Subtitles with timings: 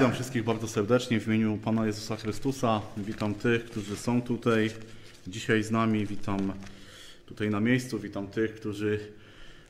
[0.00, 2.80] Witam wszystkich bardzo serdecznie w imieniu Pana Jezusa Chrystusa.
[2.96, 4.70] Witam tych, którzy są tutaj
[5.26, 6.06] dzisiaj z nami.
[6.06, 6.52] Witam
[7.26, 7.98] tutaj na miejscu.
[7.98, 9.00] Witam tych, którzy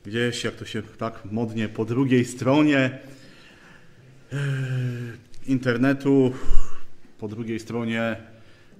[0.05, 2.99] gdzieś, jak to się tak modnie, po drugiej stronie
[4.33, 4.37] e,
[5.47, 6.33] internetu,
[7.19, 8.15] po drugiej stronie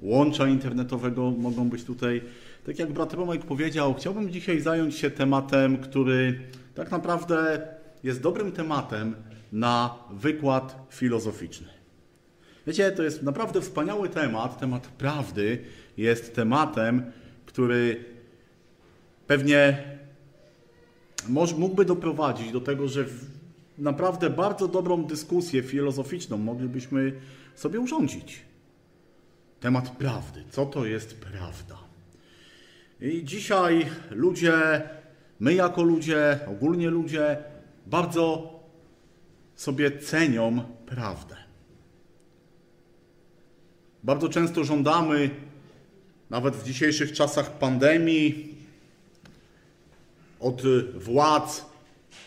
[0.02, 2.22] łącza internetowego mogą być tutaj.
[2.66, 6.40] Tak jak brat Romek powiedział, chciałbym dzisiaj zająć się tematem, który
[6.76, 7.68] tak naprawdę
[8.04, 9.16] jest dobrym tematem
[9.52, 11.68] na wykład filozoficzny.
[12.68, 14.60] Wiecie, to jest naprawdę wspaniały temat.
[14.60, 15.64] Temat prawdy
[15.98, 17.12] jest tematem,
[17.46, 18.06] który
[19.28, 19.84] pewnie
[21.58, 23.06] mógłby doprowadzić do tego, że
[23.78, 27.14] naprawdę bardzo dobrą dyskusję filozoficzną moglibyśmy
[27.56, 28.42] sobie urządzić.
[29.60, 30.44] Temat prawdy.
[30.50, 31.78] Co to jest prawda?
[33.02, 34.82] I dzisiaj ludzie,
[35.40, 37.38] my jako ludzie, ogólnie ludzie,
[37.88, 38.51] bardzo
[39.62, 41.36] sobie cenią prawdę.
[44.04, 45.30] Bardzo często żądamy,
[46.30, 48.56] nawet w dzisiejszych czasach pandemii,
[50.40, 50.62] od
[50.96, 51.66] władz,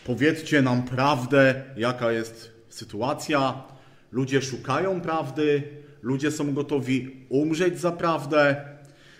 [0.05, 3.63] powiedzcie nam prawdę, jaka jest sytuacja.
[4.11, 5.63] Ludzie szukają prawdy,
[6.01, 8.65] ludzie są gotowi umrzeć za prawdę.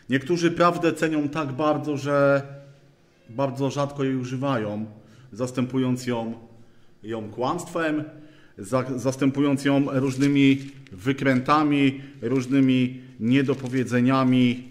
[0.10, 2.42] Niektórzy prawdę cenią tak bardzo, że
[3.30, 4.86] bardzo rzadko jej używają,
[5.32, 6.46] zastępując ją
[7.06, 8.04] ją kłamstwem,
[8.96, 14.70] zastępując ją różnymi wykrętami, różnymi niedopowiedzeniami.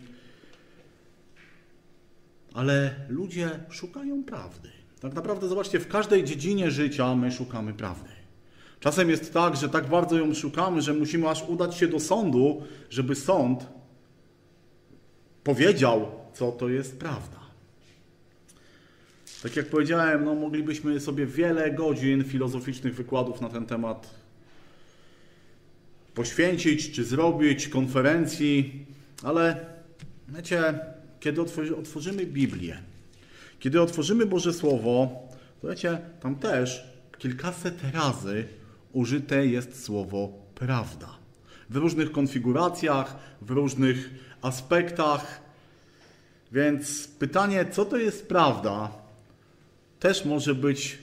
[2.55, 4.69] Ale ludzie szukają prawdy.
[5.01, 8.11] Tak naprawdę, zobaczcie, w każdej dziedzinie życia my szukamy prawdy.
[8.81, 12.63] Czasem jest tak, że tak bardzo ją szukamy, że musimy aż udać się do sądu,
[12.91, 13.67] żeby sąd
[15.45, 17.44] powiedział, co to jest prawda.
[19.45, 24.14] Tak jak powiedziałem, no, moglibyśmy sobie wiele godzin filozoficznych wykładów na ten temat
[26.14, 28.86] poświęcić czy zrobić, konferencji,
[29.23, 29.67] ale
[30.28, 30.78] wiecie,
[31.20, 31.41] kiedy
[31.78, 32.78] otworzymy Biblię,
[33.58, 35.23] kiedy otworzymy Boże Słowo,
[35.63, 36.85] to wiecie, tam też
[37.19, 38.45] kilkaset razy
[38.92, 41.08] użyte jest słowo prawda.
[41.70, 44.11] W różnych konfiguracjach, w różnych
[44.42, 45.40] aspektach.
[46.52, 49.04] Więc pytanie, co to jest prawda,
[50.05, 50.98] też może być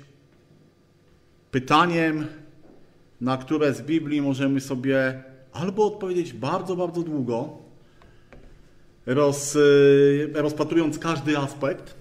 [1.51, 2.25] pytaniem,
[3.21, 7.57] na które z Biblii możemy sobie albo odpowiedzieć bardzo, bardzo długo,
[9.05, 11.95] roz, y, rozpatrując każdy aspekt,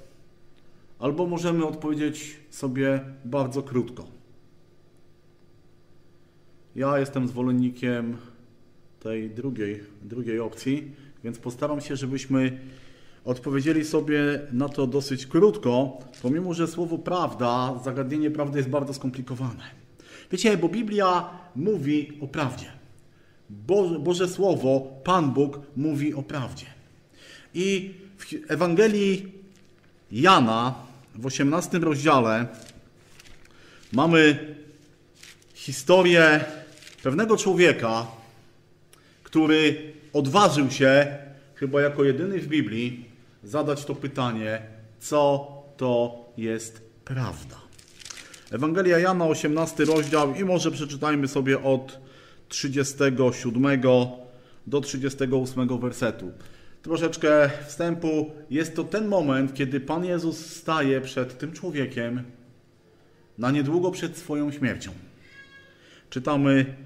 [0.98, 4.06] albo możemy odpowiedzieć sobie bardzo krótko.
[6.76, 8.16] Ja jestem zwolennikiem
[8.98, 10.92] tej drugiej, drugiej opcji,
[11.24, 12.60] więc postaram się, żebyśmy
[13.24, 19.80] odpowiedzieli sobie na to dosyć krótko, pomimo że słowo prawda, zagadnienie prawdy jest bardzo skomplikowane.
[20.32, 22.66] Wiecie, bo Biblia mówi o prawdzie.
[24.00, 26.66] Boże, Słowo, Pan Bóg mówi o prawdzie.
[27.54, 29.32] I w Ewangelii
[30.12, 30.74] Jana
[31.14, 32.46] w 18 rozdziale
[33.92, 34.38] mamy
[35.54, 36.44] historię
[37.02, 38.06] pewnego człowieka,
[39.22, 41.18] który odważył się,
[41.54, 43.09] chyba jako jedyny w Biblii,
[43.42, 44.62] zadać to pytanie,
[44.98, 47.56] co to jest prawda.
[48.50, 51.98] Ewangelia Jana, 18 rozdział i może przeczytajmy sobie od
[52.48, 53.80] 37
[54.66, 56.32] do 38 wersetu.
[56.82, 58.30] Troszeczkę wstępu.
[58.50, 62.22] Jest to ten moment, kiedy Pan Jezus staje przed tym człowiekiem
[63.38, 64.90] na niedługo przed swoją śmiercią.
[66.10, 66.76] Czytamy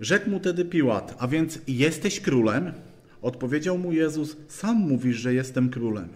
[0.00, 2.72] Rzekł mu tedy Piłat, a więc jesteś królem?
[3.22, 6.08] Odpowiedział mu Jezus: Sam mówisz, że jestem królem.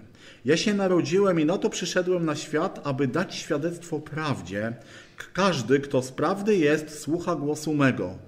[0.44, 4.72] Ja się narodziłem i na to przyszedłem na świat, aby dać świadectwo prawdzie.
[5.32, 8.18] Każdy, kto z prawdy jest, słucha głosu mego.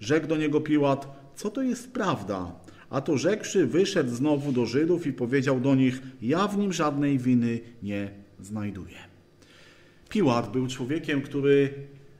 [0.00, 1.06] Rzekł do niego Piłat:
[1.36, 2.52] Co to jest prawda?
[2.90, 7.18] A to rzekłszy, wyszedł znowu do Żydów i powiedział do nich: Ja w nim żadnej
[7.18, 8.96] winy nie znajduję.
[10.08, 11.74] Piłat był człowiekiem, który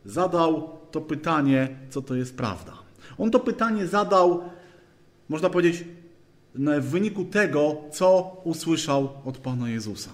[0.05, 2.73] zadał to pytanie, co to jest prawda.
[3.19, 4.43] On to pytanie zadał,
[5.29, 5.85] można powiedzieć,
[6.55, 10.11] w wyniku tego, co usłyszał od Pana Jezusa.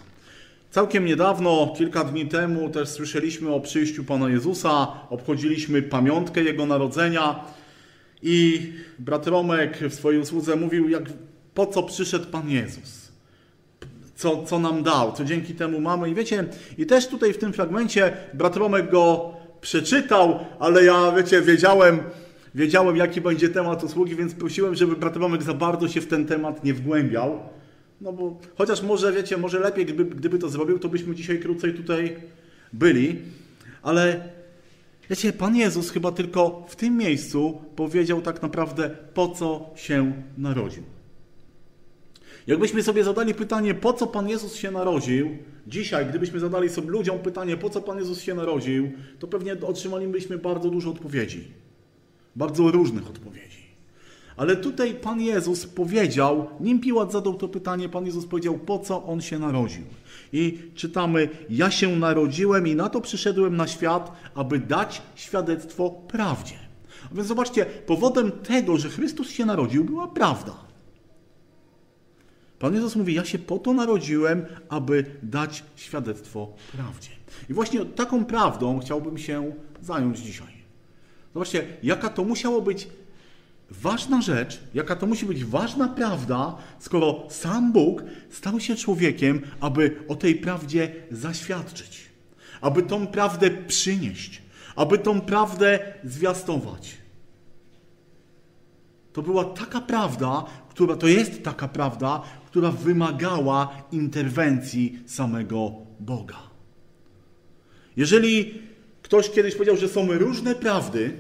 [0.71, 7.45] Całkiem niedawno, kilka dni temu, też słyszeliśmy o przyjściu Pana Jezusa, obchodziliśmy pamiątkę Jego narodzenia
[8.23, 11.03] i brat Romek w swojej usłudze mówił, jak,
[11.55, 13.13] po co przyszedł Pan Jezus.
[14.17, 16.11] Co, co nam dał, co dzięki temu mamy.
[16.11, 16.45] I wiecie,
[16.79, 22.01] i też tutaj w tym fragmencie brat Romek go przeczytał, ale ja, wiecie, wiedziałem,
[22.55, 26.27] wiedziałem, jaki będzie temat usługi, więc prosiłem, żeby brat Romek za bardzo się w ten
[26.27, 27.41] temat nie wgłębiał.
[28.01, 31.75] No bo chociaż może, wiecie, może lepiej, gdyby, gdyby to zrobił, to byśmy dzisiaj krócej
[31.75, 32.17] tutaj
[32.73, 33.19] byli.
[33.83, 34.31] Ale
[35.11, 40.83] Wiecie, Pan Jezus chyba tylko w tym miejscu powiedział tak naprawdę, po co się narodził.
[42.47, 45.37] Jakbyśmy sobie zadali pytanie, po co Pan Jezus się narodził,
[45.67, 50.39] dzisiaj, gdybyśmy zadali sobie ludziom pytanie, po co Pan Jezus się narodził, to pewnie otrzymalibyśmy
[50.39, 51.45] bardzo dużo odpowiedzi.
[52.37, 53.61] Bardzo różnych odpowiedzi.
[54.37, 59.05] Ale tutaj Pan Jezus powiedział, nim Piłat zadał to pytanie, Pan Jezus powiedział, po co
[59.05, 59.85] On się narodził.
[60.33, 66.55] I czytamy, ja się narodziłem i na to przyszedłem na świat, aby dać świadectwo prawdzie.
[67.13, 70.57] A więc zobaczcie, powodem tego, że Chrystus się narodził, była prawda.
[72.59, 77.11] Pan Jezus mówi, ja się po to narodziłem, aby dać świadectwo prawdzie.
[77.51, 80.60] I właśnie taką prawdą chciałbym się zająć dzisiaj.
[81.35, 82.89] Zobaczcie, jaka to musiało być
[83.71, 89.97] ważna rzecz, jaka to musi być ważna prawda, skoro sam Bóg stał się człowiekiem, aby
[90.09, 92.07] o tej prawdzie zaświadczyć,
[92.61, 94.43] aby tą prawdę przynieść,
[94.77, 96.97] aby tą prawdę zwiastować.
[99.13, 106.39] To była taka prawda, która to jest taka prawda, która wymagała interwencji samego Boga.
[107.97, 108.63] Jeżeli
[109.11, 111.13] ktoś kiedyś powiedział, że są różne prawdy,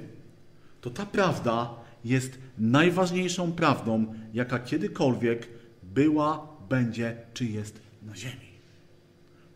[0.81, 5.49] to ta prawda jest najważniejszą prawdą, jaka kiedykolwiek
[5.83, 8.51] była, będzie czy jest na ziemi.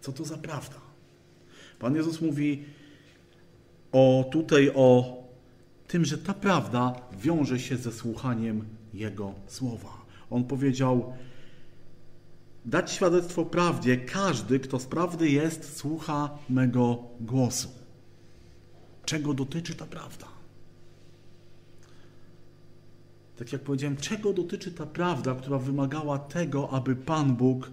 [0.00, 0.76] Co to za prawda?
[1.78, 2.64] Pan Jezus mówi
[3.92, 5.16] o, tutaj o
[5.88, 8.64] tym, że ta prawda wiąże się ze słuchaniem
[8.94, 10.04] Jego słowa.
[10.30, 11.12] On powiedział,
[12.64, 17.83] dać świadectwo prawdzie, każdy, kto z prawdy jest, słucha mego głosu.
[19.04, 20.34] Czego dotyczy ta prawda?
[23.36, 27.70] tak jak powiedziałem, czego dotyczy ta prawda, która wymagała tego, aby Pan Bóg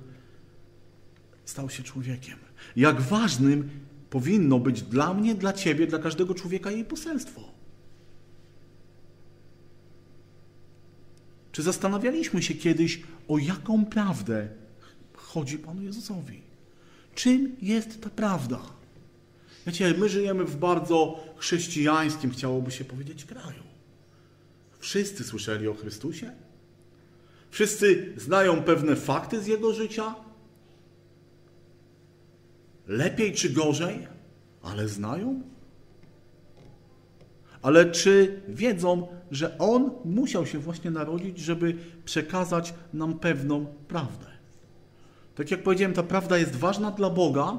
[1.46, 2.38] stał się człowiekiem.
[2.76, 3.70] Jak ważnym
[4.10, 7.42] powinno być dla mnie, dla Ciebie, dla każdego człowieka jej poselstwo.
[11.52, 14.48] Czy zastanawialiśmy się kiedyś, o jaką prawdę
[15.14, 16.42] chodzi Panu Jezusowi?
[17.16, 18.60] Czym jest ta prawda?
[19.68, 23.64] Wiecie, my żyjemy w bardzo chrześcijańskim, chciałoby się powiedzieć, kraju.
[24.80, 26.32] Wszyscy słyszeli o Chrystusie?
[27.50, 30.16] Wszyscy znają pewne fakty z Jego życia?
[32.88, 34.08] Lepiej czy gorzej,
[34.62, 35.42] ale znają?
[37.62, 44.26] Ale czy wiedzą, że On musiał się właśnie narodzić, żeby przekazać nam pewną prawdę?
[45.36, 47.58] Tak jak powiedziałem, ta prawda jest ważna dla Boga,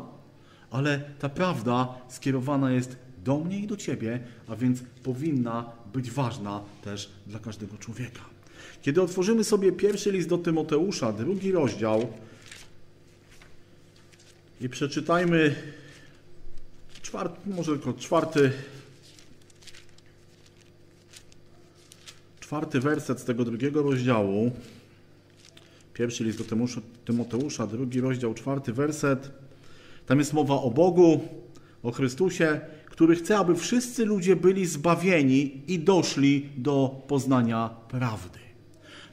[0.72, 6.60] ale ta prawda skierowana jest do mnie i do Ciebie, a więc powinna być ważna
[6.84, 8.20] też dla każdego człowieka.
[8.82, 12.08] Kiedy otworzymy sobie pierwszy list do Tymoteusza, drugi rozdział
[14.60, 15.54] i przeczytajmy
[17.02, 18.52] czwarty, może tylko czwarty,
[22.40, 24.52] czwarty werset z tego drugiego rozdziału.
[25.94, 26.68] Pierwszy list do
[27.04, 29.30] Tymoteusza, drugi rozdział, czwarty werset.
[30.06, 31.20] Tam jest mowa o Bogu,
[31.82, 38.38] o Chrystusie, który chce, aby wszyscy ludzie byli zbawieni i doszli do poznania prawdy.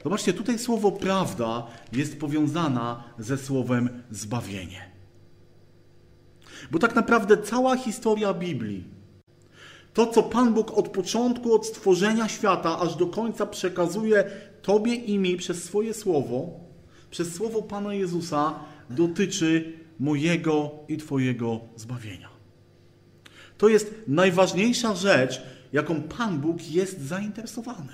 [0.04, 4.90] Zobaczcie, tutaj słowo prawda jest powiązana ze słowem zbawienie.
[6.70, 8.84] Bo tak naprawdę cała historia Biblii,
[9.94, 14.24] to co Pan Bóg od początku, od stworzenia świata, aż do końca przekazuje
[14.62, 16.60] Tobie i mi przez swoje słowo,
[17.10, 18.54] przez słowo Pana Jezusa,
[18.90, 22.28] dotyczy mojego i Twojego zbawienia.
[23.58, 25.42] To jest najważniejsza rzecz,
[25.72, 27.92] jaką Pan Bóg jest zainteresowany.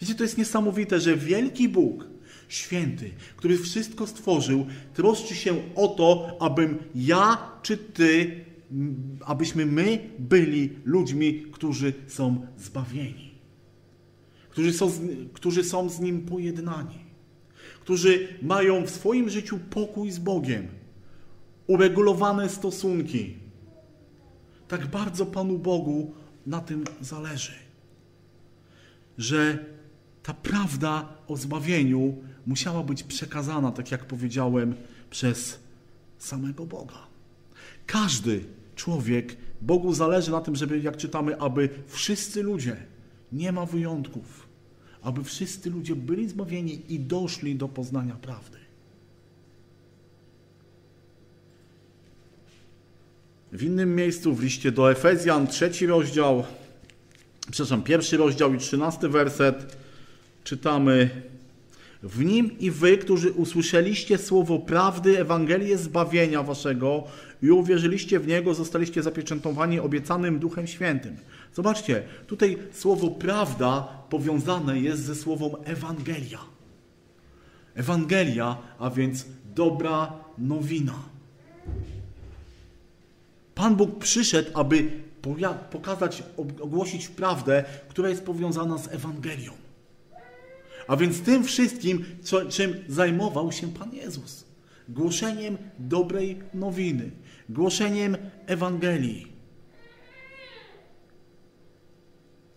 [0.00, 2.06] Wiecie, to jest niesamowite, że wielki Bóg,
[2.48, 8.44] święty, który wszystko stworzył, troszczy się o to, abym ja czy ty,
[9.24, 13.34] abyśmy my byli ludźmi, którzy są zbawieni,
[14.50, 14.92] którzy są,
[15.32, 16.98] którzy są z Nim pojednani,
[17.80, 20.68] którzy mają w swoim życiu pokój z Bogiem,
[21.68, 23.34] uregulowane stosunki,
[24.68, 26.14] tak bardzo Panu Bogu
[26.46, 27.52] na tym zależy.
[29.18, 29.64] Że
[30.22, 34.74] ta prawda o zbawieniu musiała być przekazana, tak jak powiedziałem,
[35.10, 35.58] przez
[36.18, 37.06] samego Boga.
[37.86, 38.44] Każdy
[38.76, 42.76] człowiek, Bogu zależy na tym, żeby, jak czytamy, aby wszyscy ludzie,
[43.32, 44.48] nie ma wyjątków,
[45.02, 48.58] aby wszyscy ludzie byli zbawieni i doszli do poznania prawdy.
[53.52, 56.44] W innym miejscu, w liście do Efezjan, trzeci rozdział,
[57.50, 59.76] przepraszam, pierwszy rozdział i trzynasty werset,
[60.44, 61.10] czytamy:
[62.02, 67.04] W nim i wy, którzy usłyszeliście słowo prawdy, Ewangelię zbawienia waszego
[67.42, 71.16] i uwierzyliście w niego, zostaliście zapieczętowani obiecanym Duchem Świętym.
[71.54, 76.40] Zobaczcie, tutaj słowo prawda powiązane jest ze słowem Ewangelia.
[77.74, 80.94] Ewangelia, a więc dobra nowina.
[83.58, 84.90] Pan Bóg przyszedł, aby
[85.70, 86.22] pokazać,
[86.60, 89.52] ogłosić prawdę, która jest powiązana z Ewangelią.
[90.88, 94.44] A więc tym wszystkim, co, czym zajmował się Pan Jezus.
[94.88, 97.10] Głoszeniem dobrej nowiny,
[97.48, 99.32] głoszeniem Ewangelii.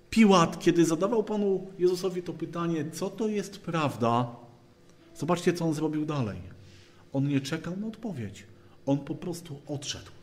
[0.10, 4.36] Piłat, kiedy zadawał Panu Jezusowi to pytanie, co to jest prawda,
[5.16, 6.42] zobaczcie, co on zrobił dalej.
[7.14, 8.44] On nie czekał na odpowiedź.
[8.86, 10.21] On po prostu odszedł.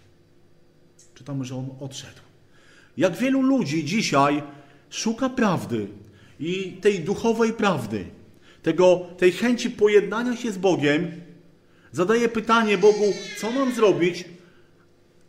[1.18, 2.20] Czytamy, że on odszedł.
[2.96, 4.42] Jak wielu ludzi dzisiaj
[4.90, 5.86] szuka prawdy
[6.40, 8.04] i tej duchowej prawdy,
[8.62, 11.10] tego, tej chęci pojednania się z Bogiem,
[11.92, 13.04] zadaje pytanie Bogu,
[13.40, 14.24] co mam zrobić,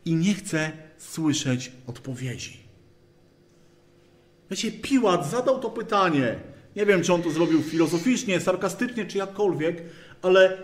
[0.05, 2.57] i nie chce słyszeć odpowiedzi.
[4.51, 6.35] Wiecie, Piłat zadał to pytanie.
[6.75, 9.83] Nie wiem, czy on to zrobił filozoficznie, sarkastycznie, czy jakkolwiek,
[10.21, 10.57] ale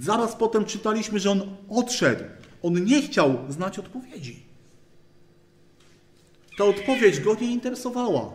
[0.00, 2.24] zaraz potem czytaliśmy, że on odszedł.
[2.64, 4.42] On nie chciał znać odpowiedzi.
[6.58, 8.32] Ta odpowiedź go nie interesowała.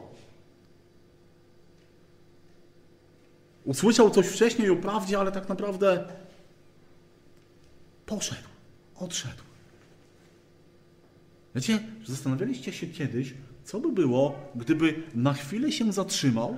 [3.66, 6.08] Usłyszał coś wcześniej o prawdzie, ale tak naprawdę
[8.06, 8.48] poszedł,
[8.96, 9.44] odszedł.
[11.56, 13.34] Wiecie, zastanawialiście się kiedyś,
[13.64, 16.58] co by było, gdyby na chwilę się zatrzymał,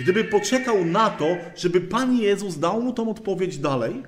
[0.00, 4.02] gdyby poczekał na to, żeby Pan Jezus dał mu tą odpowiedź dalej?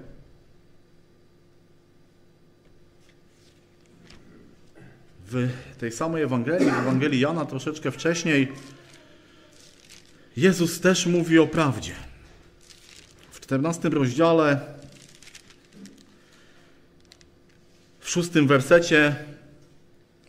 [5.29, 8.53] W tej samej Ewangelii, w Ewangelii Jana troszeczkę wcześniej,
[10.37, 11.93] Jezus też mówi o prawdzie.
[13.31, 14.61] W 14 rozdziale,
[18.01, 19.17] w szóstym wersecie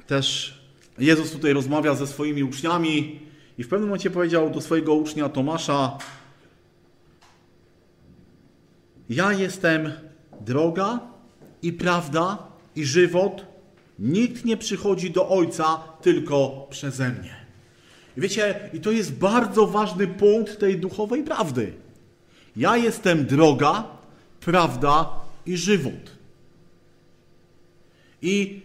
[0.08, 0.58] też
[1.00, 3.20] Jezus tutaj rozmawia ze swoimi uczniami
[3.58, 5.98] i w pewnym momencie powiedział do swojego ucznia Tomasza:
[9.10, 9.92] Ja jestem
[10.42, 11.00] droga
[11.62, 13.57] i prawda i żywot.
[14.00, 17.36] Nikt nie przychodzi do Ojca tylko przeze mnie.
[18.18, 21.74] I wiecie, i to jest bardzo ważny punkt tej duchowej prawdy.
[22.56, 23.88] Ja jestem droga,
[24.40, 25.10] prawda
[25.46, 26.18] i żywot.
[28.22, 28.62] I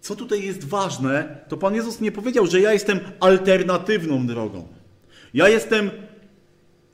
[0.00, 4.68] co tutaj jest ważne, to Pan Jezus nie powiedział, że ja jestem alternatywną drogą.
[5.34, 5.90] Ja jestem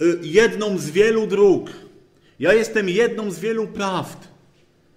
[0.02, 1.70] y, jedną z wielu dróg.
[2.38, 4.28] Ja jestem jedną z wielu prawd.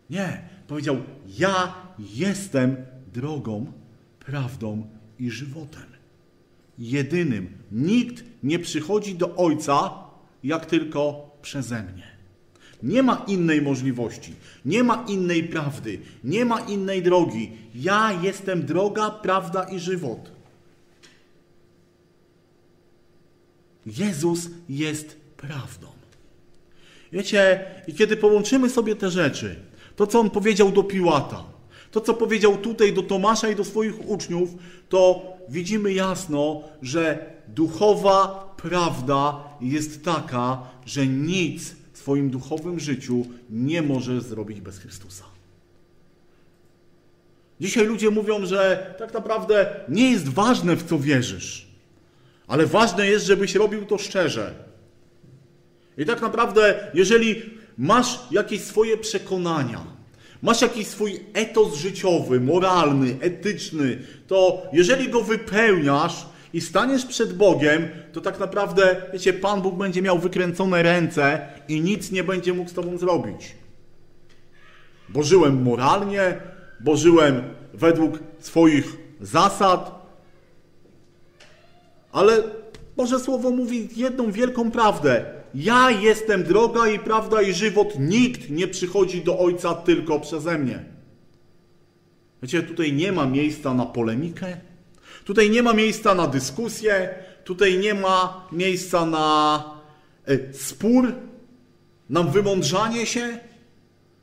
[0.10, 0.98] Nie, powiedział:
[1.38, 2.76] Ja jestem
[3.14, 3.72] drogą,
[4.20, 4.88] prawdą
[5.20, 5.86] i żywotem.
[6.80, 7.50] Jedynym.
[7.72, 9.94] Nikt nie przychodzi do Ojca,
[10.44, 12.18] jak tylko przeze mnie.
[12.84, 14.34] Nie ma innej możliwości,
[14.66, 17.52] nie ma innej prawdy, nie ma innej drogi.
[17.76, 20.32] Ja jestem droga, prawda i żywot.
[23.86, 25.88] Jezus jest prawdą.
[27.12, 29.56] Wiecie, i kiedy połączymy sobie te rzeczy,
[29.98, 31.44] to co on powiedział do Piłata,
[31.92, 34.50] to co powiedział tutaj do Tomasza i do swoich uczniów,
[34.90, 44.24] to widzimy jasno, że duchowa prawda jest taka, że nic swoim duchowym życiu nie możesz
[44.24, 45.24] zrobić bez Chrystusa.
[47.62, 51.68] Dzisiaj ludzie mówią, że tak naprawdę nie jest ważne, w co wierzysz,
[52.48, 54.54] ale ważne jest, żebyś robił to szczerze.
[55.98, 59.82] I tak naprawdę, jeżeli masz jakieś swoje przekonania,
[60.42, 67.88] masz jakiś swój etos życiowy, moralny, etyczny, to jeżeli go wypełniasz, i staniesz przed Bogiem,
[68.14, 72.70] to tak naprawdę, wiecie, Pan Bóg będzie miał wykręcone ręce i nic nie będzie mógł
[72.70, 73.56] z Tobą zrobić.
[75.10, 76.38] Bo żyłem moralnie,
[76.80, 77.44] bo żyłem
[77.74, 80.08] według swoich zasad,
[82.12, 82.44] ale
[82.98, 85.26] Boże Słowo mówi jedną wielką prawdę.
[85.56, 88.00] Ja jestem droga i prawda i żywot.
[88.00, 90.86] Nikt nie przychodzi do Ojca tylko przeze mnie.
[92.42, 94.58] Wiecie, tutaj nie ma miejsca na polemikę,
[95.28, 97.10] Tutaj nie ma miejsca na dyskusję,
[97.44, 99.64] tutaj nie ma miejsca na
[100.26, 101.14] e, spór,
[102.10, 103.40] na wymądrzanie się.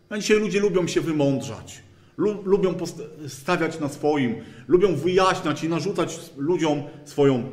[0.08, 1.82] A dzisiaj ludzie lubią się wymądrzać.
[2.44, 2.74] Lubią
[3.28, 4.34] stawiać na swoim,
[4.68, 7.50] lubią wyjaśniać i narzucać ludziom swoją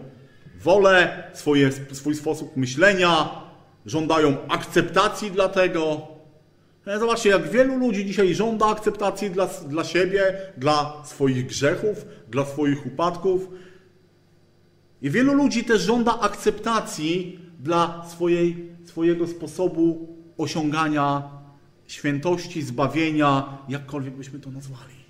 [0.60, 3.42] wolę, swoje, swój sposób myślenia,
[3.86, 6.08] żądają akceptacji dla tego.
[6.88, 12.46] E, zobaczcie, jak wielu ludzi dzisiaj żąda akceptacji dla, dla siebie, dla swoich grzechów, dla
[12.46, 13.50] swoich upadków.
[15.02, 21.30] I wielu ludzi też żąda akceptacji dla swojej, swojego sposobu osiągania
[21.88, 25.02] świętości, zbawienia, jakkolwiek byśmy to nazwali.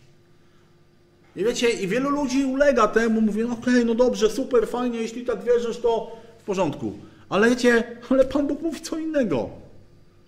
[1.36, 5.26] I wiecie, i wielu ludzi ulega temu, mówi, okej, okay, no dobrze, super, fajnie, jeśli
[5.26, 6.94] tak wierzysz, to w porządku.
[7.32, 9.50] Ale wiecie, ale Pan Bóg mówi co innego.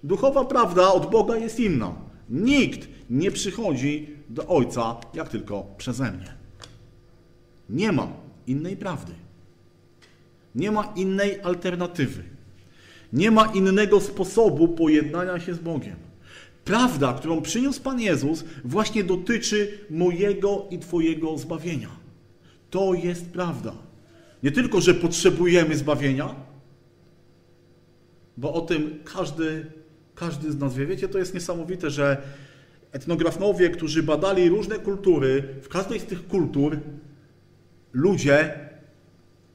[0.04, 1.96] Duchowa prawda od Boga jest inna.
[2.30, 6.34] Nikt nie przychodzi do Ojca, jak tylko przeze mnie.
[7.70, 8.08] Nie ma
[8.48, 9.12] innej prawdy.
[10.56, 12.24] Nie ma innej alternatywy.
[13.14, 15.96] Nie ma innego sposobu pojednania się z Bogiem.
[16.66, 21.90] Prawda, którą przyniósł Pan Jezus, właśnie dotyczy mojego i Twojego zbawienia.
[22.70, 23.74] To jest prawda.
[24.44, 26.53] Nie tylko, że potrzebujemy zbawienia,
[28.38, 29.66] bo o tym każdy,
[30.16, 30.86] każdy z nas wie.
[30.86, 32.22] Wiecie, to jest niesamowite, że
[32.92, 36.80] etnografowie, którzy badali różne kultury, w każdej z tych kultur
[37.94, 38.60] ludzie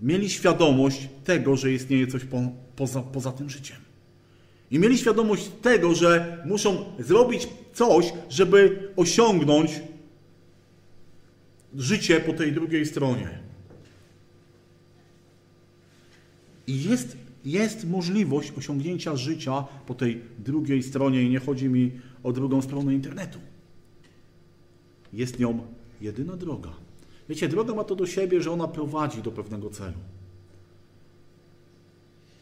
[0.01, 2.43] mieli świadomość tego, że istnieje coś po,
[2.77, 3.77] poza, poza tym życiem.
[4.71, 9.81] I mieli świadomość tego, że muszą zrobić coś, żeby osiągnąć
[11.77, 13.39] życie po tej drugiej stronie.
[16.67, 17.17] I jest,
[17.51, 22.95] jest możliwość osiągnięcia życia po tej drugiej stronie, i nie chodzi mi o drugą stronę
[22.95, 23.39] internetu.
[25.13, 25.67] Jest nią
[26.01, 26.71] jedyna droga.
[27.29, 29.99] Wiecie, droga ma to do siebie, że ona prowadzi do pewnego celu.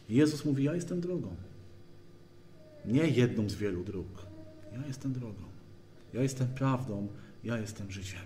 [0.09, 1.35] Jezus mówi: Ja jestem drogą.
[2.85, 4.25] Nie jedną z wielu dróg.
[4.73, 5.43] Ja jestem drogą.
[6.13, 7.07] Ja jestem prawdą.
[7.43, 8.21] Ja jestem życiem.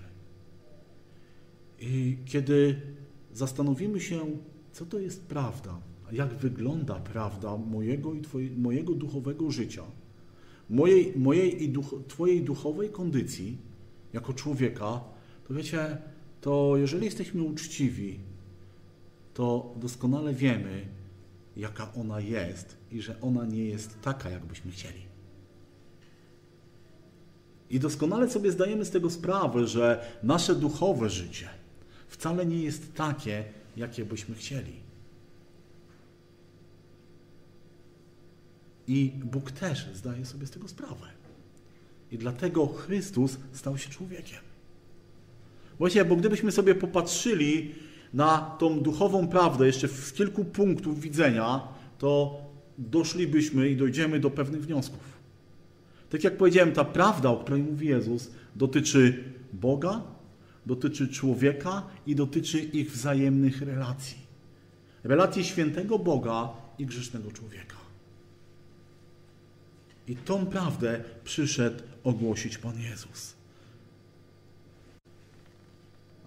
[1.80, 2.82] I kiedy
[3.34, 4.26] zastanowimy się,
[4.72, 5.80] co to jest prawda,
[6.12, 9.84] jak wygląda prawda mojego i twoje, mojego duchowego życia,
[10.70, 13.58] mojej, mojej i duch, Twojej duchowej kondycji
[14.14, 15.02] jako człowieka,
[15.48, 15.98] to wiecie,
[16.42, 18.20] to jeżeli jesteśmy uczciwi,
[19.34, 20.86] to doskonale wiemy,
[21.58, 25.02] jaka ona jest i że ona nie jest taka, jakbyśmy chcieli.
[27.70, 31.50] I doskonale sobie zdajemy z tego sprawę, że nasze duchowe życie
[32.08, 33.44] wcale nie jest takie,
[33.78, 34.74] jakie byśmy chcieli.
[38.88, 41.08] I Bóg też zdaje sobie z tego sprawę.
[42.12, 44.40] I dlatego Chrystus stał się człowiekiem.
[45.78, 47.76] Właśnie, bo gdybyśmy sobie popatrzyli
[48.14, 51.68] na tą duchową prawdę jeszcze z kilku punktów widzenia,
[51.98, 52.42] to
[52.78, 55.12] doszlibyśmy i dojdziemy do pewnych wniosków.
[56.10, 60.02] Tak jak powiedziałem, ta prawda, o której mówi Jezus, dotyczy Boga,
[60.66, 64.18] dotyczy człowieka i dotyczy ich wzajemnych relacji.
[65.04, 67.81] Relacji świętego Boga i grzesznego człowieka.
[70.08, 73.34] I tą prawdę przyszedł ogłosić Pan Jezus.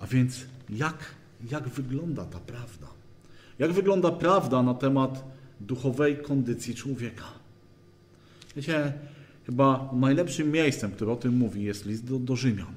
[0.00, 1.14] A więc jak,
[1.50, 2.86] jak wygląda ta prawda?
[3.58, 5.24] Jak wygląda prawda na temat
[5.60, 7.24] duchowej kondycji człowieka?
[8.56, 8.92] Wiecie,
[9.46, 12.74] chyba najlepszym miejscem, które o tym mówi, jest list do, do Rzymian.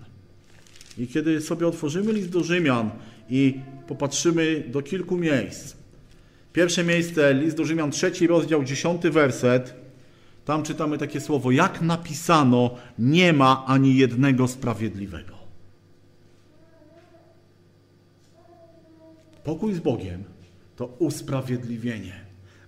[0.98, 2.92] I kiedy sobie otworzymy list do Rzymian
[3.30, 5.76] i popatrzymy do kilku miejsc.
[6.54, 9.87] Pierwsze miejsce, list do Rzymian, trzeci rozdział, dziesiąty werset.
[10.48, 15.34] Tam czytamy takie słowo, jak napisano, nie ma ani jednego sprawiedliwego.
[19.44, 20.24] Pokój z Bogiem
[20.76, 22.14] to usprawiedliwienie,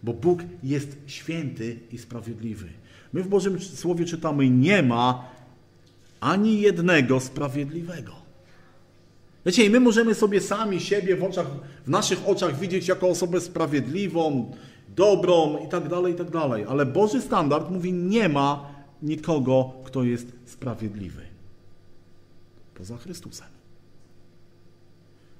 [0.03, 2.67] bo Bóg jest święty i sprawiedliwy.
[3.13, 5.29] My w Bożym Słowie czytamy: Nie ma
[6.19, 8.11] ani jednego sprawiedliwego.
[9.45, 11.47] Wiecie, i my możemy sobie sami siebie w, oczach,
[11.85, 14.51] w naszych oczach widzieć jako osobę sprawiedliwą,
[14.95, 16.65] dobrą i tak dalej, i tak dalej.
[16.69, 21.21] Ale Boży standard mówi: Nie ma nikogo, kto jest sprawiedliwy.
[22.75, 23.47] Poza Chrystusem.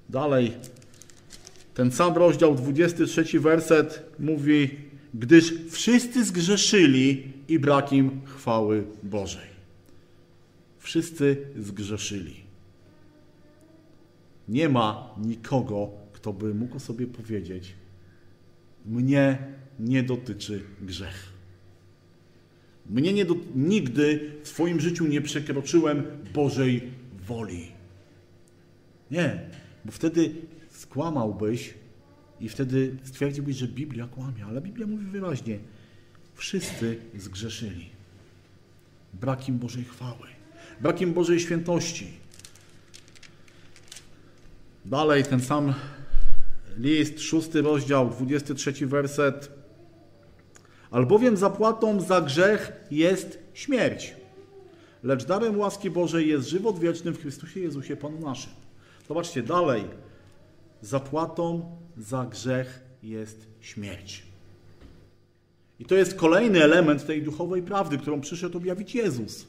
[0.10, 0.54] Dalej
[1.80, 4.70] ten sam rozdział, 23 werset mówi,
[5.14, 9.50] gdyż wszyscy zgrzeszyli i brak im chwały Bożej.
[10.80, 12.36] Wszyscy zgrzeszyli.
[14.48, 17.74] Nie ma nikogo, kto by mógł sobie powiedzieć,
[18.90, 19.38] mnie
[19.80, 21.34] nie dotyczy grzech.
[22.90, 23.36] Mnie nie do...
[23.56, 26.92] nigdy w swoim życiu nie przekroczyłem Bożej
[27.28, 27.72] woli.
[29.12, 29.50] Nie,
[29.86, 30.32] bo wtedy
[30.70, 31.74] skłamałbyś
[32.40, 35.60] i wtedy stwierdziłbyś, że Biblia kłamie, ale Biblia mówi wyraźnie,
[36.36, 37.90] wszyscy zgrzeszyli.
[39.14, 40.28] Brak im Bożej chwały,
[40.82, 42.08] brak im Bożej świętości.
[44.86, 45.74] Dalej ten sam
[46.80, 49.52] list, szósty rozdział, 23 werset.
[50.92, 54.16] Albowiem zapłatą za grzech jest śmierć,
[55.04, 58.52] lecz darem łaski Bożej jest żywot wieczny w Chrystusie Jezusie Panu naszym.
[59.08, 59.84] Zobaczcie dalej.
[60.82, 64.24] Zapłatą za grzech jest śmierć.
[65.80, 69.48] I to jest kolejny element tej duchowej prawdy, którą przyszedł objawić Jezus.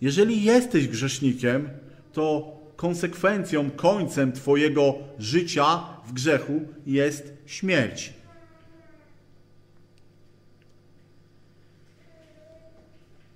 [0.00, 1.68] Jeżeli jesteś grzesznikiem,
[2.12, 8.12] to konsekwencją, końcem Twojego życia w grzechu jest śmierć.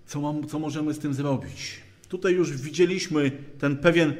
[0.06, 1.80] Co, mam, co możemy z tym zrobić?
[2.08, 4.14] Tutaj już widzieliśmy ten pewien,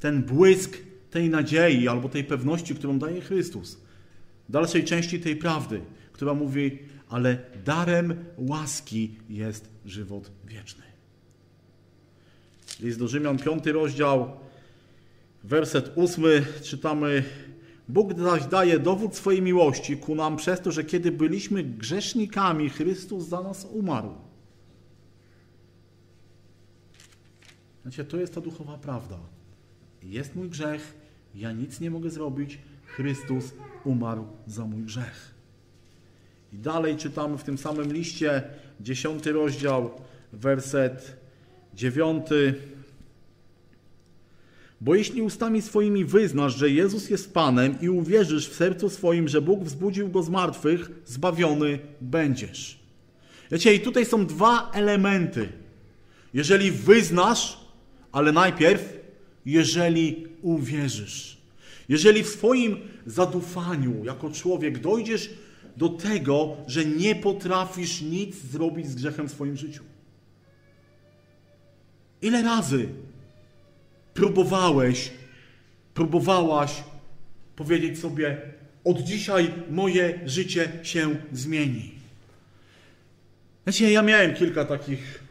[0.00, 0.76] ten błysk
[1.10, 3.78] tej nadziei albo tej pewności, którą daje Chrystus.
[4.48, 5.80] W dalszej części tej prawdy,
[6.12, 6.78] która mówi,
[7.08, 10.82] ale darem łaski jest żywot wieczny.
[12.80, 14.30] List do Rzymian, piąty rozdział,
[15.44, 17.24] werset ósmy, czytamy
[17.88, 23.24] Bóg zaś daje dowód swojej miłości ku nam przez to, że kiedy byliśmy grzesznikami, Chrystus
[23.24, 24.14] za nas umarł.
[27.82, 29.18] Znaczy, to jest ta duchowa prawda.
[30.02, 30.94] Jest mój grzech,
[31.34, 33.52] ja nic nie mogę zrobić, Chrystus
[33.84, 35.34] umarł za mój grzech.
[36.52, 38.42] I dalej czytamy w tym samym liście,
[38.80, 39.90] dziesiąty rozdział,
[40.32, 41.16] werset
[41.74, 42.54] dziewiąty.
[44.80, 49.42] Bo jeśli ustami swoimi wyznasz, że Jezus jest Panem i uwierzysz w sercu swoim, że
[49.42, 52.78] Bóg wzbudził Go z martwych, zbawiony będziesz.
[53.50, 55.48] Wiecie, i tutaj są dwa elementy.
[56.34, 57.60] Jeżeli wyznasz,
[58.12, 59.00] ale najpierw,
[59.46, 61.36] jeżeli uwierzysz.
[61.88, 65.30] Jeżeli w swoim zadufaniu jako człowiek dojdziesz
[65.76, 69.82] do tego, że nie potrafisz nic zrobić z grzechem w swoim życiu.
[72.22, 72.88] Ile razy
[74.16, 75.10] próbowałeś,
[75.94, 76.84] próbowałaś
[77.56, 78.40] powiedzieć sobie:
[78.84, 81.92] Od dzisiaj moje życie się zmieni.
[83.66, 85.22] Wiecie, ja miałem kilka takich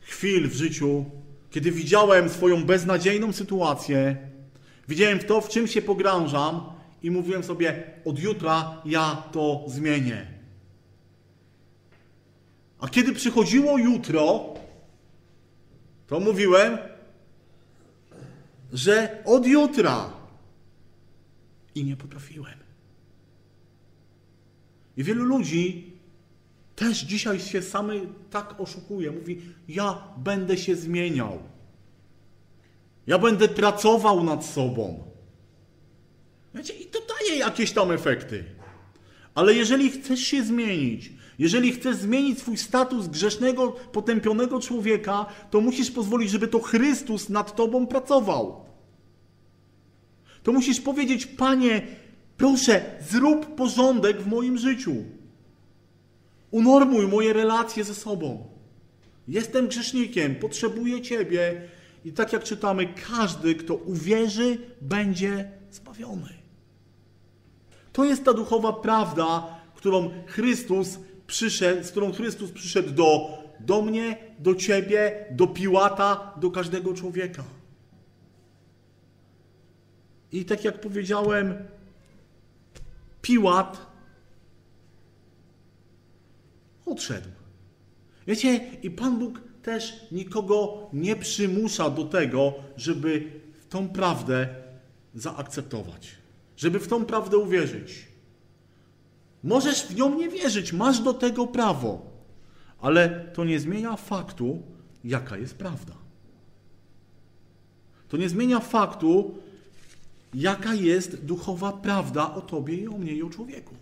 [0.00, 1.04] chwil w życiu,
[1.50, 4.16] kiedy widziałem swoją beznadziejną sytuację,
[4.88, 6.60] widziałem w to, w czym się pogrążam
[7.02, 10.26] i mówiłem sobie: Od jutra ja to zmienię.
[12.80, 14.54] A kiedy przychodziło jutro,
[16.06, 16.78] to mówiłem,
[18.72, 20.12] że od jutra.
[21.74, 22.58] I nie potrafiłem.
[24.96, 25.92] I wielu ludzi
[26.76, 29.10] też dzisiaj się samy tak oszukuje.
[29.10, 31.38] Mówi, ja będę się zmieniał.
[33.06, 35.04] Ja będę pracował nad sobą.
[36.54, 38.44] Wiecie, i to daje jakieś tam efekty.
[39.34, 45.90] Ale jeżeli chcesz się zmienić, jeżeli chcesz zmienić swój status grzesznego, potępionego człowieka, to musisz
[45.90, 48.64] pozwolić, żeby to Chrystus nad tobą pracował.
[50.42, 51.86] To musisz powiedzieć, Panie,
[52.36, 54.94] proszę, zrób porządek w moim życiu.
[56.50, 58.48] Unormuj moje relacje ze sobą.
[59.28, 61.62] Jestem grzesznikiem, potrzebuję Ciebie.
[62.04, 66.32] I tak jak czytamy, każdy, kto uwierzy, będzie zbawiony.
[67.92, 70.98] To jest ta duchowa prawda, którą Chrystus
[71.30, 77.44] przyszedł, z którą Chrystus przyszedł do, do mnie, do ciebie, do Piłata, do każdego człowieka.
[80.32, 81.54] I tak jak powiedziałem,
[83.22, 83.86] Piłat
[86.86, 87.28] odszedł.
[88.26, 94.48] Wiecie, i Pan Bóg też nikogo nie przymusza do tego, żeby w tą prawdę
[95.14, 96.14] zaakceptować,
[96.56, 98.09] żeby w tą prawdę uwierzyć.
[99.44, 102.06] Możesz w nią nie wierzyć, masz do tego prawo,
[102.80, 104.62] ale to nie zmienia faktu,
[105.04, 105.94] jaka jest prawda.
[108.08, 109.34] To nie zmienia faktu,
[110.34, 113.74] jaka jest duchowa prawda o Tobie i o mnie i o człowieku.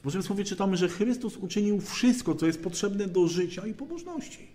[0.00, 4.46] W Bożym Słowie czytamy, że Chrystus uczynił wszystko, co jest potrzebne do życia i pobożności.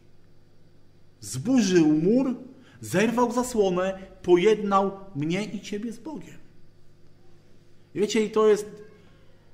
[1.21, 2.35] Zburzył mur,
[2.81, 6.40] zerwał zasłonę, pojednał mnie i Ciebie z Bogiem.
[7.95, 8.65] Wiecie, i to jest,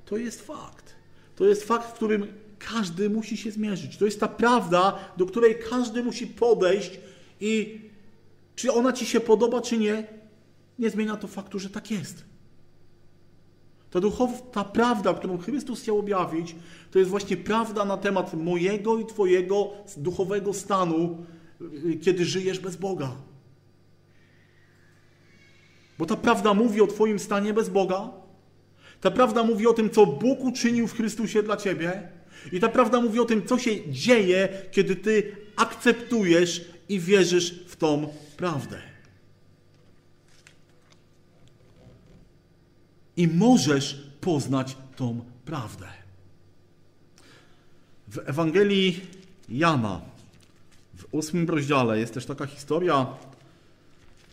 [0.05, 0.95] to jest fakt.
[1.35, 2.27] To jest fakt, w którym
[2.59, 3.97] każdy musi się zmierzyć.
[3.97, 6.99] To jest ta prawda, do której każdy musi podejść
[7.41, 7.81] i
[8.55, 10.07] czy ona ci się podoba, czy nie,
[10.79, 12.25] nie zmienia to faktu, że tak jest.
[13.91, 16.55] Ta duchowa, ta prawda, którą Chrystus chciał objawić,
[16.91, 21.25] to jest właśnie prawda na temat mojego i Twojego duchowego stanu,
[22.01, 23.11] kiedy żyjesz bez Boga.
[25.97, 28.09] Bo ta prawda mówi o Twoim stanie bez Boga,
[29.01, 32.09] ta prawda mówi o tym, co Bóg uczynił w Chrystusie dla ciebie.
[32.51, 37.75] I ta prawda mówi o tym, co się dzieje, kiedy ty akceptujesz i wierzysz w
[37.75, 38.81] tą prawdę.
[43.17, 45.87] I możesz poznać tą prawdę.
[48.07, 49.01] W Ewangelii
[49.49, 50.01] Jana,
[50.95, 53.07] w ósmym rozdziale, jest też taka historia,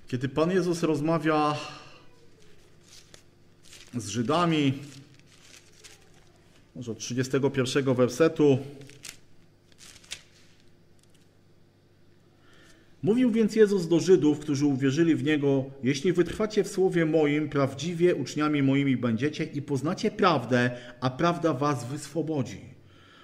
[0.09, 1.57] kiedy Pan Jezus rozmawia
[3.97, 4.73] z Żydami
[6.77, 8.59] może od 31 wersetu.
[13.03, 18.15] Mówił więc Jezus do Żydów, którzy uwierzyli w Niego: Jeśli wytrwacie w słowie moim, prawdziwie
[18.15, 22.61] uczniami moimi będziecie i poznacie prawdę, a prawda was wyswobodzi.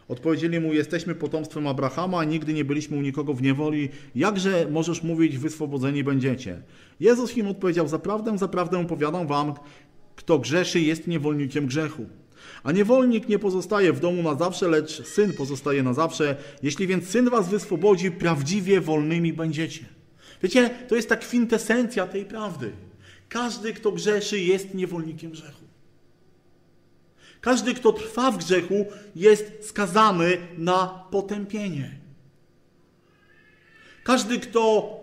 [0.08, 3.88] Odpowiedzieli mu: Jesteśmy potomstwem Abrahama, nigdy nie byliśmy u nikogo w niewoli.
[4.14, 6.62] Jakże możesz mówić, wyswobodzeni będziecie?
[7.00, 9.54] Jezus im odpowiedział: Zaprawdę, zaprawdę powiadam wam,
[10.16, 12.06] kto grzeszy, jest niewolnikiem grzechu.
[12.62, 16.36] A niewolnik nie pozostaje w domu na zawsze, lecz syn pozostaje na zawsze.
[16.62, 19.84] Jeśli więc syn was wyswobodzi, prawdziwie wolnymi będziecie.
[20.42, 22.72] Wiecie, to jest ta kwintesencja tej prawdy.
[23.28, 25.64] Każdy, kto grzeszy, jest niewolnikiem grzechu.
[27.40, 32.00] Każdy, kto trwa w grzechu, jest skazany na potępienie.
[34.04, 34.94] Każdy, kto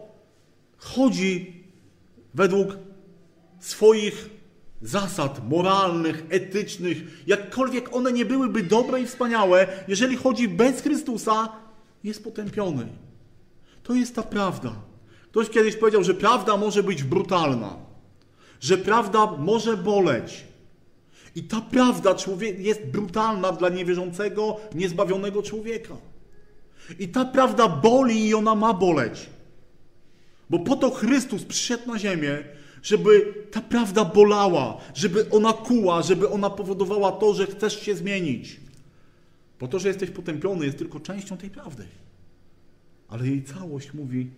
[0.78, 1.64] chodzi
[2.34, 2.78] według
[3.60, 4.30] swoich
[4.82, 11.50] zasad moralnych, etycznych, jakkolwiek one nie byłyby dobre i wspaniałe, jeżeli chodzi bez Chrystusa,
[12.04, 12.88] jest potępiony.
[13.84, 14.74] To jest ta prawda.
[15.32, 17.76] Ktoś kiedyś powiedział, że prawda może być brutalna,
[18.60, 20.44] że prawda może boleć.
[21.36, 22.16] I ta prawda
[22.58, 25.98] jest brutalna dla niewierzącego, niezbawionego człowieka.
[27.00, 29.30] I ta prawda boli i ona ma boleć.
[30.50, 32.44] Bo po to Chrystus przyszedł na ziemię,
[32.84, 38.60] żeby ta prawda bolała, żeby ona kuła, żeby ona powodowała to, że chcesz się zmienić.
[39.60, 41.86] Bo to, że jesteś potępiony, jest tylko częścią tej prawdy.
[43.08, 44.30] Ale jej całość mówi,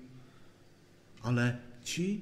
[1.23, 2.21] ale ci,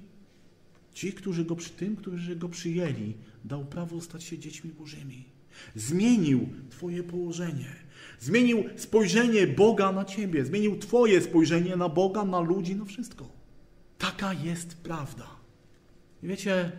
[0.93, 3.13] ci, którzy go przy tym, którzy go przyjęli,
[3.45, 5.23] dał prawo stać się dziećmi Bożymi.
[5.75, 7.75] Zmienił Twoje położenie.
[8.19, 10.45] Zmienił spojrzenie Boga na Ciebie.
[10.45, 13.29] Zmienił Twoje spojrzenie na Boga, na ludzi, na wszystko.
[13.97, 15.36] Taka jest prawda.
[16.23, 16.71] I wiecie,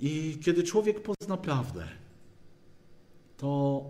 [0.00, 1.88] i kiedy człowiek pozna prawdę,
[3.36, 3.84] to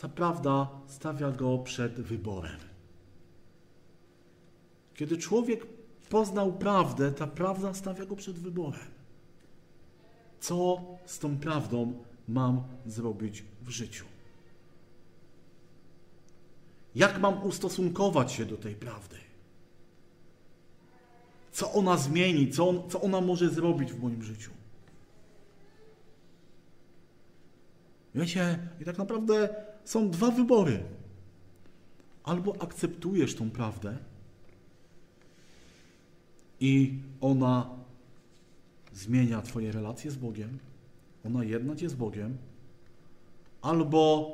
[0.00, 2.60] ta prawda stawia go przed wyborem.
[4.94, 5.66] Kiedy człowiek
[6.10, 8.94] poznał prawdę, ta prawda stawia go przed wyborem.
[10.40, 14.04] Co z tą prawdą mam zrobić w życiu?
[16.94, 19.23] Jak mam ustosunkować się do tej prawdy?
[21.54, 24.50] Co ona zmieni, co, on, co ona może zrobić w moim życiu.
[28.14, 30.82] Wiecie, i tak naprawdę są dwa wybory.
[32.24, 33.98] Albo akceptujesz tą prawdę
[36.60, 37.70] i ona
[38.92, 40.58] zmienia Twoje relacje z Bogiem,
[41.24, 42.36] ona jedna Cię z Bogiem,
[43.62, 44.32] albo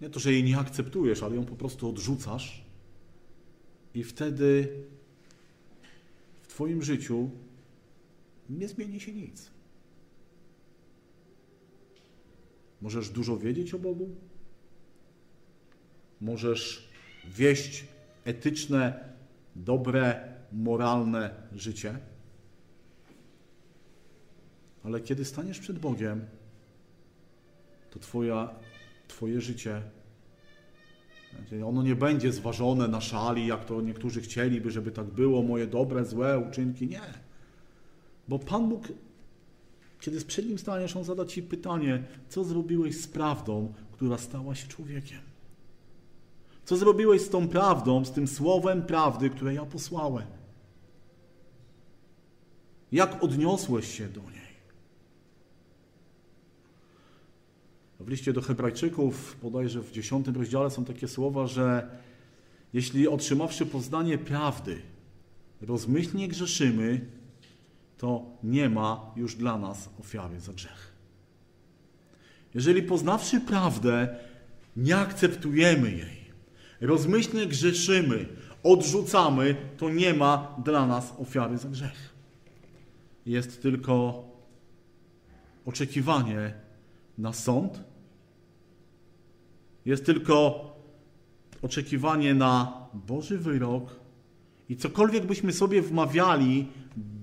[0.00, 2.64] nie to, że jej nie akceptujesz, ale ją po prostu odrzucasz
[3.94, 4.68] i wtedy
[6.58, 7.30] Twoim życiu
[8.50, 9.50] nie zmieni się nic.
[12.82, 14.08] Możesz dużo wiedzieć o Bogu,
[16.20, 16.88] możesz
[17.24, 17.84] wieść
[18.24, 19.14] etyczne,
[19.56, 21.98] dobre, moralne życie,
[24.84, 26.26] ale kiedy staniesz przed Bogiem,
[27.90, 28.54] to twoja,
[29.08, 29.82] Twoje życie
[31.66, 36.04] ono nie będzie zważone na szali, jak to niektórzy chcieliby, żeby tak było, moje dobre,
[36.04, 36.86] złe uczynki.
[36.86, 37.00] Nie.
[38.28, 38.88] Bo Pan Bóg,
[40.00, 44.68] kiedy przed Nim staniesz, On zada Ci pytanie, co zrobiłeś z prawdą, która stała się
[44.68, 45.20] człowiekiem?
[46.64, 50.26] Co zrobiłeś z tą prawdą, z tym słowem prawdy, które ja posłałem?
[52.92, 54.47] Jak odniosłeś się do niej?
[58.00, 61.88] W liście do Hebrajczyków, bodajże w dziesiątym rozdziale są takie słowa, że
[62.72, 64.82] jeśli otrzymawszy poznanie prawdy,
[65.60, 67.06] rozmyślnie grzeszymy,
[67.98, 70.92] to nie ma już dla nas ofiary za grzech.
[72.54, 74.16] Jeżeli poznawszy prawdę,
[74.76, 76.18] nie akceptujemy jej,
[76.80, 78.26] rozmyślnie grzeszymy,
[78.62, 82.14] odrzucamy, to nie ma dla nas ofiary za grzech.
[83.26, 84.24] Jest tylko
[85.64, 86.54] oczekiwanie
[87.18, 87.87] na sąd,
[89.88, 90.64] jest tylko
[91.62, 94.00] oczekiwanie na Boży wyrok
[94.68, 96.68] i cokolwiek byśmy sobie wmawiali,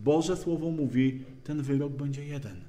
[0.04, 2.62] Boże Słowo mówi, ten wyrok będzie jeden.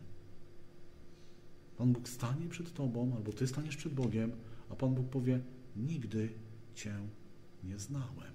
[1.76, 4.32] Pan Bóg stanie przed Tobą, albo Ty staniesz przed Bogiem,
[4.70, 5.40] a Pan Bóg powie,
[5.76, 6.28] nigdy
[6.74, 6.94] Cię
[7.64, 8.34] nie znałem.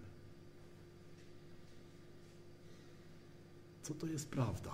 [3.82, 4.72] Co to jest prawda?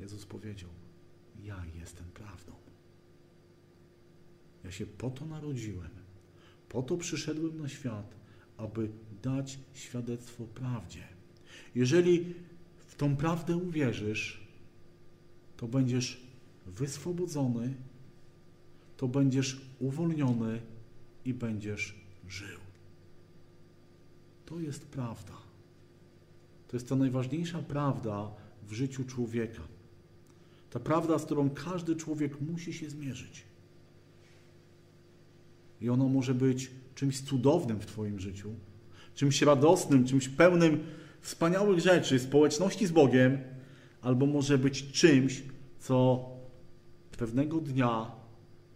[0.00, 0.70] Jezus powiedział,
[1.44, 2.65] ja jestem prawdą.
[4.66, 5.90] Ja się po to narodziłem,
[6.68, 8.14] po to przyszedłem na świat,
[8.56, 8.88] aby
[9.22, 11.04] dać świadectwo prawdzie.
[11.74, 12.34] Jeżeli
[12.86, 14.46] w tą prawdę uwierzysz,
[15.56, 16.20] to będziesz
[16.66, 17.74] wyswobodzony
[18.96, 20.60] to będziesz uwolniony
[21.24, 21.94] i będziesz
[22.28, 22.60] żył.
[24.46, 25.32] To jest prawda.
[26.68, 28.30] To jest ta najważniejsza prawda
[28.68, 29.62] w życiu człowieka.
[30.70, 33.44] Ta prawda, z którą każdy człowiek musi się zmierzyć.
[35.80, 38.54] I ono może być czymś cudownym w Twoim życiu,
[39.14, 40.78] czymś radosnym, czymś pełnym
[41.20, 43.38] wspaniałych rzeczy, społeczności z Bogiem,
[44.02, 45.42] albo może być czymś,
[45.78, 46.24] co
[47.18, 48.12] pewnego dnia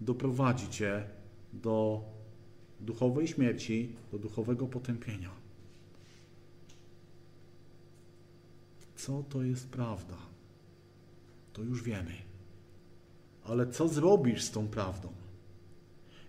[0.00, 1.04] doprowadzi Cię
[1.52, 2.04] do
[2.80, 5.30] duchowej śmierci, do duchowego potępienia.
[8.96, 10.16] Co to jest prawda?
[11.52, 12.12] To już wiemy.
[13.44, 15.19] Ale co zrobisz z tą prawdą?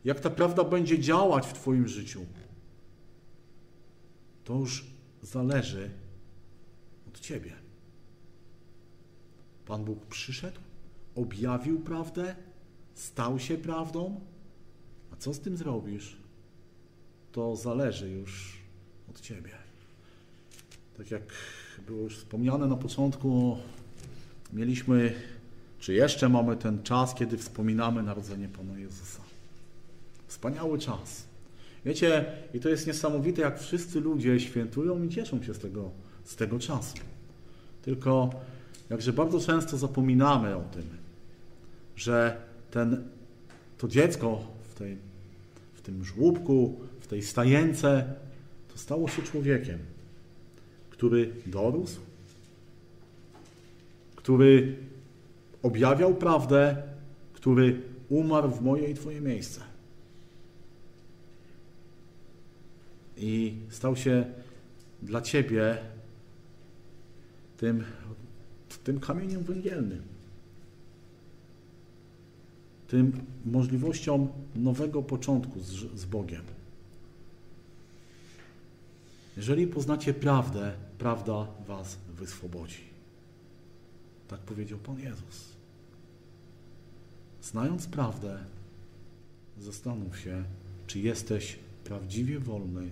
[0.06, 2.26] Jak ta prawda będzie działać w Twoim życiu?
[4.44, 4.86] To już
[5.22, 5.90] zależy
[7.08, 7.52] od Ciebie.
[9.66, 10.60] Pan Bóg przyszedł,
[11.16, 12.36] objawił prawdę,
[12.94, 14.20] stał się prawdą,
[15.12, 16.18] a co z tym zrobisz?
[17.32, 18.58] To zależy już
[19.10, 19.52] od Ciebie.
[20.98, 21.24] Tak jak
[21.88, 23.58] było już wspomniane na początku,
[24.54, 25.14] mieliśmy,
[25.80, 29.21] czy jeszcze mamy ten czas, kiedy wspominamy narodzenie Pana Jezusa.
[30.32, 31.28] Wspaniały czas.
[31.86, 35.92] Wiecie, i to jest niesamowite, jak wszyscy ludzie świętują i cieszą się z tego,
[36.24, 36.98] z tego czasu.
[37.82, 38.30] Tylko
[38.90, 40.84] jakże bardzo często zapominamy o tym,
[41.96, 42.42] że
[42.72, 43.04] ten,
[43.78, 44.98] to dziecko w, tej,
[45.74, 48.14] w tym żłóbku, w tej stajence,
[48.74, 49.80] to stało się człowiekiem,
[50.90, 52.00] który dorósł,
[54.16, 54.76] który
[55.64, 56.84] objawiał prawdę,
[57.34, 59.71] który umarł w moje i Twoje miejsce.
[63.22, 64.26] I stał się
[65.02, 65.78] dla Ciebie
[67.58, 67.84] tym,
[68.84, 70.02] tym kamieniem węgielnym.
[72.88, 76.42] Tym możliwością nowego początku z, z Bogiem.
[79.38, 82.84] Jeżeli poznacie prawdę, prawda was wyswobodzi.
[84.28, 85.52] Tak powiedział Pan Jezus.
[87.42, 88.38] Znając prawdę,
[89.60, 90.44] zastanów się,
[90.88, 92.90] czy jesteś prawdziwie wolny,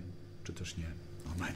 [0.50, 0.92] czy też nie.
[1.36, 1.54] Amen.